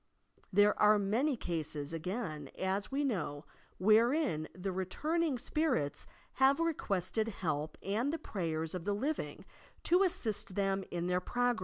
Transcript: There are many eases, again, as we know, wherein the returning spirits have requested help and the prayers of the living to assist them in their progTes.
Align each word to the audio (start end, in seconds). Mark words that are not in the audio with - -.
There 0.51 0.73
are 0.81 0.97
many 0.97 1.37
eases, 1.47 1.93
again, 1.93 2.49
as 2.57 2.91
we 2.91 3.03
know, 3.03 3.45
wherein 3.77 4.47
the 4.51 4.71
returning 4.71 5.37
spirits 5.37 6.07
have 6.41 6.59
requested 6.59 7.27
help 7.27 7.77
and 7.83 8.11
the 8.11 8.17
prayers 8.17 8.73
of 8.73 8.83
the 8.83 8.95
living 8.95 9.45
to 9.83 10.01
assist 10.01 10.55
them 10.55 10.83
in 10.89 11.05
their 11.05 11.21
progTes. 11.21 11.59